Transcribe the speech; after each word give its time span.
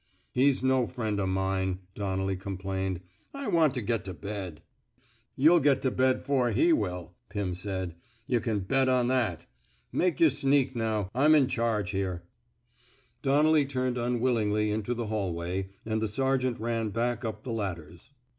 He's 0.31 0.63
no 0.63 0.87
friend 0.87 1.19
o' 1.19 1.27
mine," 1.27 1.77
Donnelly 1.93 2.35
com 2.35 2.57
plained. 2.57 3.01
^^ 3.01 3.01
I 3.35 3.47
want 3.49 3.75
to 3.75 3.83
get 3.83 4.03
to 4.05 4.15
bed."'' 4.15 4.63
Yuh'U 5.39 5.61
get 5.61 5.83
to 5.83 5.91
bed 5.91 6.25
'fore 6.25 6.49
he 6.49 6.73
will," 6.73 7.13
Pim 7.29 7.53
said. 7.53 7.93
'* 8.11 8.25
Yuh 8.25 8.39
can 8.39 8.61
bet 8.61 8.89
on 8.89 9.09
that. 9.09 9.45
Make 9.91 10.19
yer 10.19 10.31
sneak, 10.31 10.75
now. 10.75 11.11
I'm 11.13 11.35
in 11.35 11.45
charge 11.47 11.91
here." 11.91 12.23
Donnelly 13.21 13.67
turned 13.67 13.99
unwillingly 13.99 14.71
into 14.71 14.95
the 14.95 15.05
hallway, 15.05 15.69
and 15.85 16.01
the 16.01 16.07
sergeant 16.07 16.59
ran 16.59 16.89
back 16.89 17.23
up 17.23 17.43
the 17.43 17.51
ladders. 17.53 18.09